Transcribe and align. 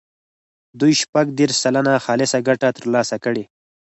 دوی 0.79 0.93
شپږ 1.01 1.25
دېرش 1.39 1.55
سلنه 1.63 1.93
خالصه 2.05 2.37
ګټه 2.47 2.67
ترلاسه 2.77 3.15
کړي. 3.25 3.43